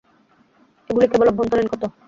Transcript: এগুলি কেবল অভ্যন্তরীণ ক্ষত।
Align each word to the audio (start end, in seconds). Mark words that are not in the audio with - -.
এগুলি 0.89 1.05
কেবল 1.09 1.27
অভ্যন্তরীণ 1.31 1.67
ক্ষত। 1.69 1.83